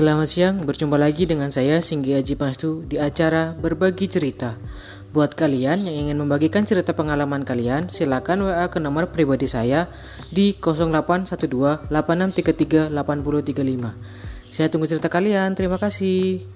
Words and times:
Selamat 0.00 0.32
siang, 0.32 0.64
berjumpa 0.64 0.96
lagi 0.96 1.28
dengan 1.28 1.52
saya 1.52 1.84
Singgi 1.84 2.16
Aji 2.16 2.32
Pastu 2.32 2.88
di 2.88 2.96
acara 2.96 3.52
Berbagi 3.52 4.08
Cerita. 4.08 4.56
Buat 5.12 5.36
kalian 5.36 5.84
yang 5.84 6.08
ingin 6.08 6.16
membagikan 6.16 6.64
cerita 6.64 6.96
pengalaman 6.96 7.44
kalian, 7.44 7.92
silakan 7.92 8.48
WA 8.48 8.64
ke 8.72 8.80
nomor 8.80 9.12
pribadi 9.12 9.44
saya 9.44 9.92
di 10.32 10.56
0812 10.56 11.36
Saya 14.48 14.72
tunggu 14.72 14.88
cerita 14.88 15.12
kalian. 15.12 15.52
Terima 15.52 15.76
kasih. 15.76 16.48